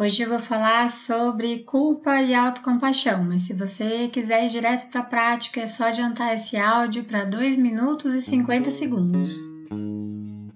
Hoje 0.00 0.22
eu 0.22 0.28
vou 0.28 0.38
falar 0.38 0.88
sobre 0.88 1.64
culpa 1.64 2.22
e 2.22 2.32
autocompaixão, 2.32 3.24
mas 3.24 3.42
se 3.42 3.52
você 3.52 4.06
quiser 4.06 4.44
ir 4.44 4.48
direto 4.48 4.88
para 4.92 5.00
a 5.00 5.04
prática, 5.04 5.60
é 5.60 5.66
só 5.66 5.88
adiantar 5.88 6.32
esse 6.32 6.56
áudio 6.56 7.02
para 7.02 7.24
2 7.24 7.56
minutos 7.56 8.14
e 8.14 8.22
50 8.22 8.70
segundos. 8.70 9.34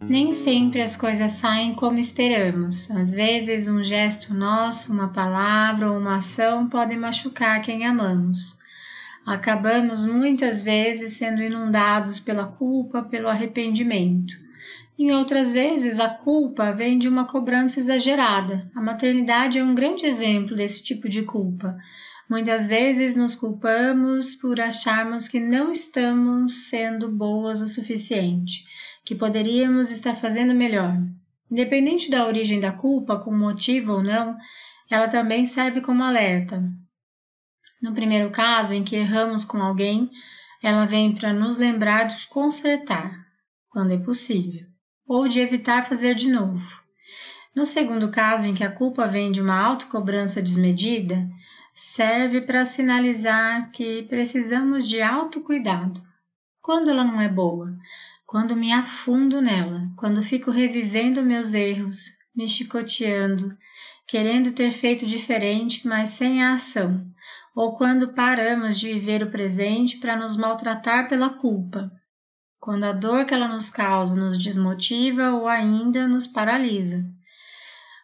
Nem 0.00 0.30
sempre 0.30 0.80
as 0.80 0.94
coisas 0.94 1.32
saem 1.32 1.74
como 1.74 1.98
esperamos. 1.98 2.88
Às 2.92 3.16
vezes, 3.16 3.66
um 3.66 3.82
gesto 3.82 4.32
nosso, 4.32 4.92
uma 4.92 5.12
palavra 5.12 5.90
ou 5.90 5.98
uma 5.98 6.18
ação 6.18 6.68
podem 6.68 6.96
machucar 6.96 7.60
quem 7.62 7.84
amamos. 7.84 8.56
Acabamos 9.26 10.06
muitas 10.06 10.62
vezes 10.62 11.14
sendo 11.14 11.42
inundados 11.42 12.20
pela 12.20 12.46
culpa, 12.46 13.02
pelo 13.02 13.26
arrependimento. 13.26 14.36
Em 15.02 15.10
outras 15.10 15.52
vezes, 15.52 15.98
a 15.98 16.08
culpa 16.08 16.70
vem 16.70 16.96
de 16.96 17.08
uma 17.08 17.24
cobrança 17.24 17.80
exagerada. 17.80 18.70
A 18.72 18.80
maternidade 18.80 19.58
é 19.58 19.64
um 19.64 19.74
grande 19.74 20.06
exemplo 20.06 20.54
desse 20.54 20.84
tipo 20.84 21.08
de 21.08 21.22
culpa. 21.24 21.76
Muitas 22.30 22.68
vezes 22.68 23.16
nos 23.16 23.34
culpamos 23.34 24.36
por 24.36 24.60
acharmos 24.60 25.26
que 25.26 25.40
não 25.40 25.72
estamos 25.72 26.68
sendo 26.68 27.10
boas 27.10 27.60
o 27.60 27.66
suficiente, 27.66 28.64
que 29.04 29.16
poderíamos 29.16 29.90
estar 29.90 30.14
fazendo 30.14 30.54
melhor. 30.54 30.96
Independente 31.50 32.08
da 32.08 32.24
origem 32.24 32.60
da 32.60 32.70
culpa, 32.70 33.18
com 33.18 33.36
motivo 33.36 33.94
ou 33.94 34.04
não, 34.04 34.36
ela 34.88 35.08
também 35.08 35.44
serve 35.44 35.80
como 35.80 36.04
alerta. 36.04 36.62
No 37.82 37.92
primeiro 37.92 38.30
caso, 38.30 38.72
em 38.72 38.84
que 38.84 38.94
erramos 38.94 39.44
com 39.44 39.60
alguém, 39.60 40.08
ela 40.62 40.84
vem 40.84 41.12
para 41.12 41.32
nos 41.32 41.58
lembrar 41.58 42.04
de 42.04 42.28
consertar, 42.28 43.12
quando 43.68 43.92
é 43.92 43.98
possível 43.98 44.71
ou 45.12 45.28
de 45.28 45.40
evitar 45.40 45.86
fazer 45.86 46.14
de 46.14 46.30
novo. 46.30 46.82
No 47.54 47.66
segundo 47.66 48.10
caso, 48.10 48.48
em 48.48 48.54
que 48.54 48.64
a 48.64 48.72
culpa 48.72 49.06
vem 49.06 49.30
de 49.30 49.42
uma 49.42 49.60
autocobrança 49.60 50.40
desmedida, 50.40 51.28
serve 51.70 52.40
para 52.40 52.64
sinalizar 52.64 53.70
que 53.72 54.04
precisamos 54.04 54.88
de 54.88 55.02
autocuidado. 55.02 56.02
Quando 56.62 56.90
ela 56.90 57.04
não 57.04 57.20
é 57.20 57.28
boa, 57.28 57.76
quando 58.26 58.56
me 58.56 58.72
afundo 58.72 59.42
nela, 59.42 59.86
quando 59.98 60.22
fico 60.22 60.50
revivendo 60.50 61.22
meus 61.22 61.52
erros, 61.52 62.06
me 62.34 62.48
chicoteando, 62.48 63.54
querendo 64.08 64.52
ter 64.52 64.70
feito 64.70 65.04
diferente, 65.04 65.86
mas 65.86 66.08
sem 66.08 66.42
a 66.42 66.54
ação, 66.54 67.06
ou 67.54 67.76
quando 67.76 68.14
paramos 68.14 68.80
de 68.80 68.94
viver 68.94 69.22
o 69.22 69.30
presente 69.30 69.98
para 69.98 70.16
nos 70.16 70.38
maltratar 70.38 71.06
pela 71.06 71.28
culpa, 71.28 71.92
quando 72.62 72.84
a 72.84 72.92
dor 72.92 73.26
que 73.26 73.34
ela 73.34 73.48
nos 73.48 73.70
causa 73.70 74.14
nos 74.14 74.38
desmotiva 74.38 75.32
ou 75.32 75.48
ainda 75.48 76.06
nos 76.06 76.28
paralisa. 76.28 77.04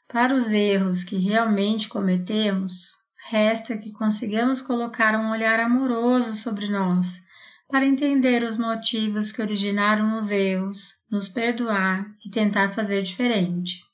Para 0.09 0.35
os 0.35 0.53
erros 0.53 1.05
que 1.05 1.17
realmente 1.17 1.89
cometemos, 1.89 2.89
resta 3.31 3.77
que 3.77 3.93
consigamos 3.93 4.61
colocar 4.61 5.17
um 5.17 5.31
olhar 5.31 5.61
amoroso 5.61 6.35
sobre 6.35 6.69
nós, 6.69 7.21
para 7.69 7.87
entender 7.87 8.43
os 8.43 8.59
motivos 8.59 9.31
que 9.31 9.41
originaram 9.41 10.19
os 10.19 10.33
erros, 10.33 11.07
nos 11.09 11.29
perdoar 11.29 12.05
e 12.27 12.29
tentar 12.29 12.73
fazer 12.73 13.05
diferente. 13.05 13.85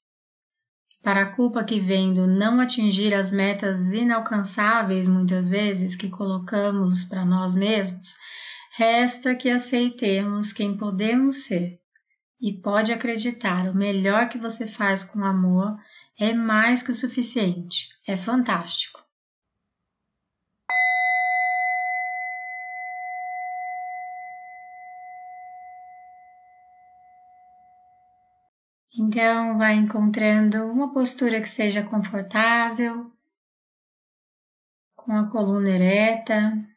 Para 1.03 1.25
a 1.25 1.33
culpa 1.37 1.63
que 1.63 1.79
vem 1.79 2.15
do 2.15 2.27
não 2.27 2.59
atingir 2.59 3.13
as 3.13 3.33
metas 3.33 3.93
inalcançáveis, 3.93 5.07
muitas 5.07 5.51
vezes, 5.51 5.95
que 5.95 6.09
colocamos 6.09 7.05
para 7.05 7.23
nós 7.23 7.55
mesmos, 7.55 8.17
Resta 8.77 9.37
que 9.37 9.49
aceitemos 9.49 10.53
quem 10.53 10.77
podemos 10.77 11.45
ser. 11.45 11.81
E 12.41 12.53
pode 12.53 12.93
acreditar, 12.93 13.71
o 13.71 13.75
melhor 13.75 14.29
que 14.29 14.37
você 14.37 14.67
faz 14.67 15.05
com 15.05 15.25
amor 15.25 15.79
é 16.19 16.35
mais 16.35 16.83
que 16.83 16.91
o 16.91 16.95
suficiente, 16.95 17.89
é 18.05 18.17
fantástico. 18.17 19.01
Então, 28.99 29.57
vai 29.57 29.75
encontrando 29.75 30.65
uma 30.67 30.93
postura 30.93 31.41
que 31.41 31.49
seja 31.49 31.85
confortável, 31.85 33.13
com 34.97 35.13
a 35.17 35.31
coluna 35.31 35.71
ereta, 35.71 36.74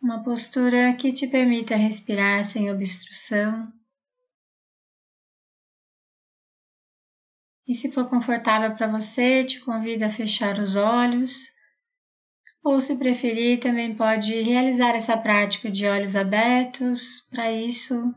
uma 0.00 0.22
postura 0.22 0.94
que 0.94 1.12
te 1.12 1.26
permita 1.26 1.76
respirar 1.76 2.42
sem 2.42 2.70
obstrução. 2.70 3.70
E 7.68 7.74
se 7.74 7.92
for 7.92 8.08
confortável 8.08 8.74
para 8.74 8.90
você, 8.90 9.44
te 9.44 9.60
convido 9.60 10.04
a 10.04 10.10
fechar 10.10 10.58
os 10.58 10.74
olhos. 10.74 11.50
Ou, 12.64 12.80
se 12.80 12.98
preferir, 12.98 13.60
também 13.60 13.94
pode 13.94 14.34
realizar 14.42 14.94
essa 14.94 15.16
prática 15.16 15.70
de 15.70 15.86
olhos 15.86 16.16
abertos. 16.16 17.20
Para 17.30 17.52
isso, 17.52 18.12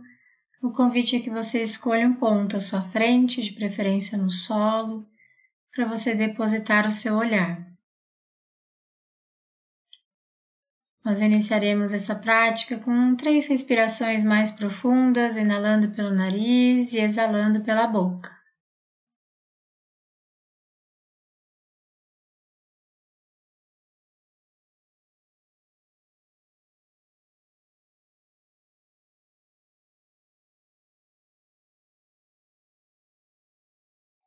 o 0.61 0.71
convite 0.71 1.17
é 1.17 1.19
que 1.19 1.29
você 1.29 1.61
escolha 1.61 2.07
um 2.07 2.15
ponto 2.15 2.57
à 2.57 2.59
sua 2.59 2.81
frente, 2.81 3.41
de 3.41 3.53
preferência 3.53 4.17
no 4.17 4.31
solo, 4.31 5.05
para 5.75 5.87
você 5.87 6.15
depositar 6.15 6.87
o 6.87 6.91
seu 6.91 7.15
olhar. 7.15 7.62
Nós 11.03 11.21
iniciaremos 11.21 11.93
essa 11.93 12.15
prática 12.15 12.79
com 12.79 13.15
três 13.15 13.47
respirações 13.47 14.23
mais 14.23 14.51
profundas, 14.51 15.35
inalando 15.35 15.91
pelo 15.91 16.11
nariz 16.11 16.93
e 16.93 16.99
exalando 16.99 17.61
pela 17.61 17.85
boca. 17.87 18.31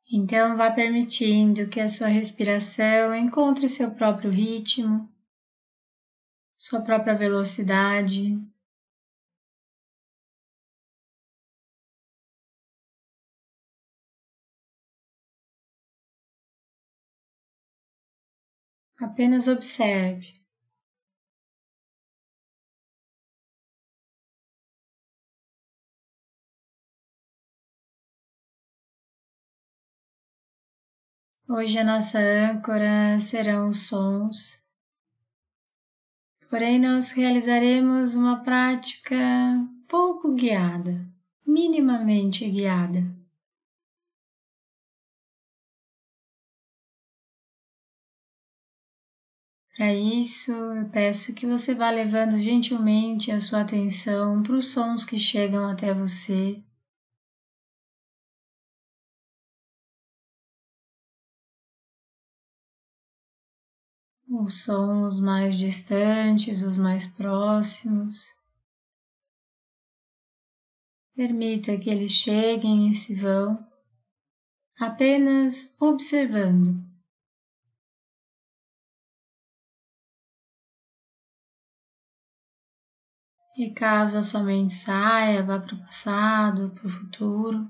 Então, 0.09 0.55
vá 0.55 0.71
permitindo 0.71 1.67
que 1.67 1.79
a 1.79 1.87
sua 1.87 2.07
respiração 2.07 3.15
encontre 3.15 3.67
seu 3.67 3.91
próprio 3.95 4.31
ritmo 4.31 5.09
sua 6.67 6.81
própria 6.81 7.15
velocidade. 7.15 8.37
Apenas 18.99 19.47
observe. 19.47 20.35
Hoje 31.49 31.79
a 31.79 31.83
nossa 31.85 32.19
âncora 32.19 33.17
serão 33.17 33.69
os 33.69 33.87
sons 33.87 34.66
Porém, 36.57 36.79
nós 36.79 37.11
realizaremos 37.11 38.15
uma 38.15 38.43
prática 38.43 39.15
pouco 39.87 40.33
guiada, 40.33 41.07
minimamente 41.45 42.49
guiada. 42.49 43.15
Para 49.75 49.93
isso, 49.93 50.51
eu 50.51 50.89
peço 50.89 51.35
que 51.35 51.45
você 51.45 51.75
vá 51.75 51.91
levando 51.91 52.41
gentilmente 52.41 53.31
a 53.31 53.39
sua 53.39 53.61
atenção 53.61 54.41
para 54.41 54.55
os 54.55 54.69
sons 54.69 55.05
que 55.05 55.15
chegam 55.15 55.69
até 55.69 55.93
você 55.93 56.59
os 64.41 64.63
sons 64.63 65.19
mais 65.19 65.57
distantes, 65.57 66.61
os 66.61 66.77
mais 66.77 67.07
próximos. 67.07 68.35
Permita 71.15 71.77
que 71.77 71.89
eles 71.89 72.11
cheguem 72.11 72.89
e 72.89 72.93
se 72.93 73.15
vão, 73.15 73.57
apenas 74.79 75.75
observando. 75.79 76.85
E 83.57 83.71
caso 83.73 84.19
a 84.19 84.21
sua 84.21 84.43
mente 84.43 84.73
saia, 84.73 85.41
vá 85.41 85.59
para 85.59 85.73
o 85.73 85.79
passado, 85.79 86.69
para 86.75 86.85
o 86.85 86.91
futuro, 86.91 87.67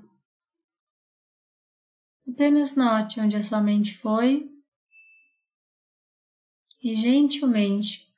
apenas 2.28 2.76
note 2.76 3.18
onde 3.20 3.38
a 3.38 3.40
sua 3.40 3.62
mente 3.62 3.96
foi 3.96 4.57
e 6.82 6.94
gentilmente 6.94 8.08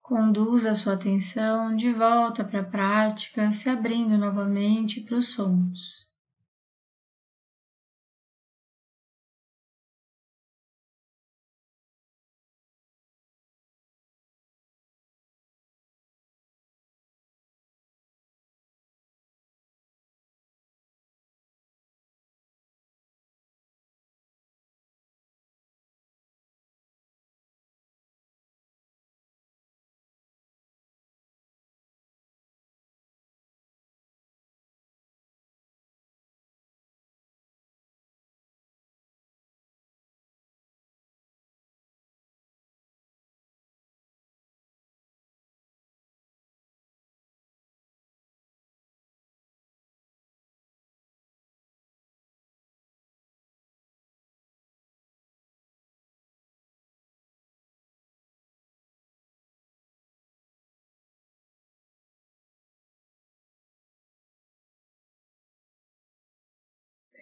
conduza 0.00 0.70
a 0.70 0.74
sua 0.74 0.94
atenção 0.94 1.74
de 1.74 1.92
volta 1.92 2.44
para 2.44 2.60
a 2.60 2.64
prática, 2.64 3.50
se 3.50 3.70
abrindo 3.70 4.18
novamente 4.18 5.00
para 5.00 5.16
os 5.16 5.34
sons. 5.34 6.13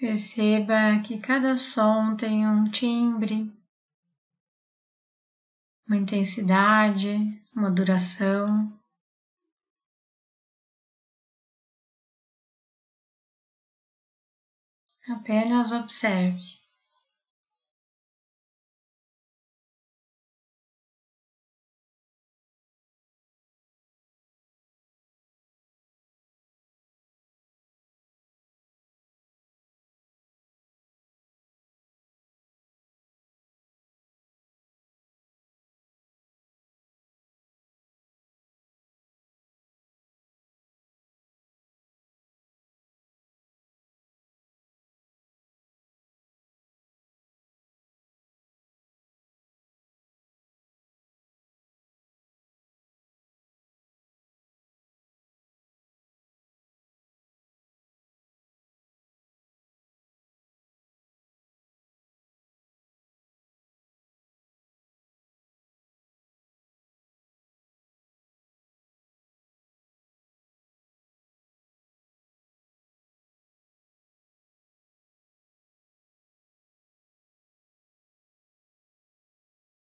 Perceba 0.02 1.00
que 1.06 1.16
cada 1.16 1.56
som 1.56 2.16
tem 2.16 2.44
um 2.44 2.68
timbre, 2.68 3.48
uma 5.86 5.96
intensidade, 5.96 7.08
uma 7.54 7.68
duração. 7.68 8.76
Apenas 15.08 15.70
observe. 15.70 16.61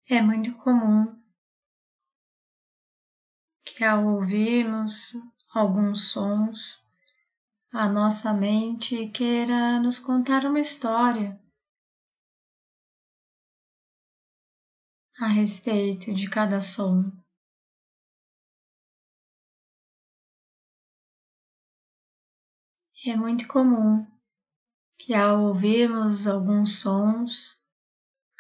É 0.08 0.22
muito 0.22 0.54
comum 0.60 1.20
que 3.66 3.84
ao 3.84 4.06
ouvirmos 4.06 5.14
alguns 5.52 6.12
sons, 6.12 6.88
a 7.74 7.90
nossa 7.90 8.32
mente 8.32 9.10
queira 9.10 9.80
nos 9.80 9.98
contar 9.98 10.46
uma 10.46 10.60
história 10.60 11.42
a 15.20 15.28
respeito 15.28 16.14
de 16.14 16.30
cada 16.30 16.62
som. 16.62 17.12
É 23.08 23.16
muito 23.18 23.48
comum 23.48 24.06
que 25.00 25.16
ao 25.16 25.46
ouvirmos 25.46 26.28
alguns 26.28 26.78
sons, 26.80 27.65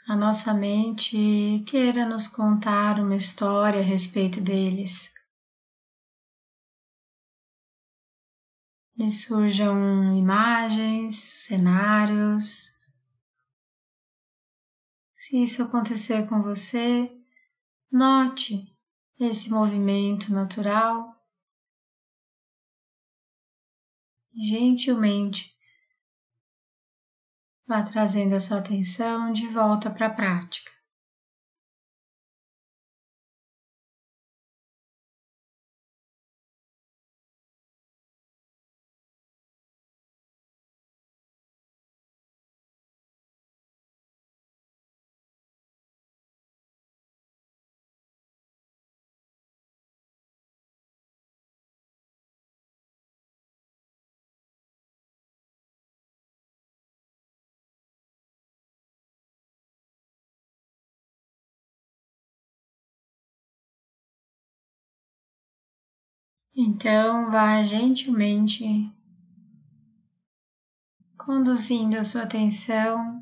a 0.07 0.15
nossa 0.15 0.53
mente 0.53 1.63
queira 1.65 2.05
nos 2.05 2.27
contar 2.27 2.99
uma 2.99 3.15
história 3.15 3.79
a 3.79 3.83
respeito 3.83 4.39
deles. 4.39 5.11
E 8.97 9.09
surjam 9.09 10.15
imagens, 10.15 11.15
cenários. 11.15 12.77
Se 15.15 15.41
isso 15.41 15.63
acontecer 15.63 16.29
com 16.29 16.41
você, 16.43 17.11
note 17.91 18.71
esse 19.19 19.49
movimento 19.49 20.31
natural. 20.31 21.15
Gentilmente 24.35 25.54
Vá 27.67 27.81
trazendo 27.81 28.35
a 28.35 28.39
sua 28.39 28.59
atenção 28.59 29.31
de 29.31 29.47
volta 29.47 29.89
para 29.89 30.05
a 30.05 30.13
prática. 30.13 30.74
Então, 66.57 67.29
vá 67.29 67.61
gentilmente 67.61 68.63
conduzindo 71.17 71.97
a 71.97 72.03
sua 72.03 72.23
atenção 72.23 73.21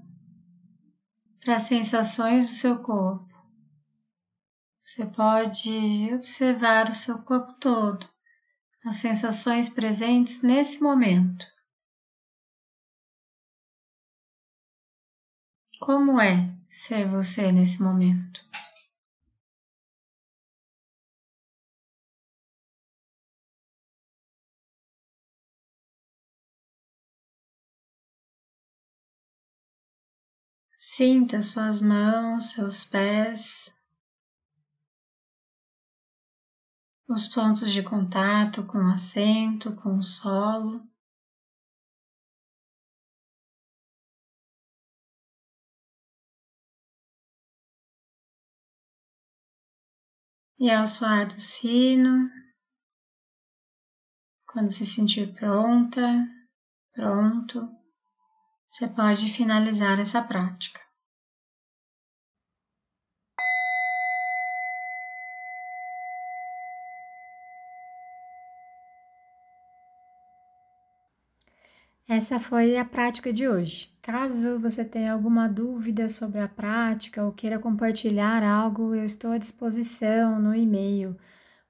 para 1.40 1.56
as 1.56 1.63
sensações 1.63 2.46
do 2.46 2.54
seu 2.54 2.80
corpo. 2.84 3.25
Você 4.84 5.06
pode 5.08 6.13
observar 6.13 6.90
o 6.90 6.94
seu 6.94 7.24
corpo 7.24 7.54
todo, 7.54 8.06
as 8.86 8.98
sensações 8.98 9.68
presentes 9.68 10.44
nesse 10.44 10.80
momento. 10.80 11.44
Como 15.80 16.22
é 16.22 16.54
ser 16.70 17.10
você 17.10 17.52
nesse 17.52 17.82
momento? 17.82 18.42
Sinta 30.77 31.42
suas 31.42 31.82
mãos, 31.82 32.51
seus 32.51 32.86
pés. 32.86 33.84
os 37.13 37.27
pontos 37.27 37.72
de 37.72 37.84
contato 37.84 38.65
com 38.65 38.80
o 38.80 38.92
assento, 38.92 39.75
com 39.75 39.98
o 39.98 40.03
solo. 40.03 40.82
E 50.58 50.72
ao 50.72 50.88
soar 50.88 51.27
do 51.27 51.39
sino, 51.39 52.30
quando 54.48 54.72
se 54.72 54.86
sentir 54.86 55.34
pronta, 55.36 56.01
pronto, 56.94 57.70
você 58.74 58.88
pode 58.88 59.32
finalizar 59.32 60.00
essa 60.00 60.20
prática. 60.24 60.82
Essa 72.08 72.39
foi 72.39 72.75
a 72.75 72.84
prática 72.84 73.32
de 73.32 73.48
hoje. 73.48 73.94
Caso 74.01 74.60
você 74.60 74.84
tenha 74.84 75.13
alguma 75.13 75.48
dúvida 75.48 76.10
sobre 76.10 76.39
a 76.39 76.48
prática 76.48 77.24
ou 77.24 77.32
queira 77.32 77.60
compartilhar 77.60 78.42
algo, 78.42 78.96
eu 78.96 79.06
estou 79.06 79.34
à 79.34 79.38
disposição 79.38 80.39
no 80.39 80.56
e-mail 80.56 81.15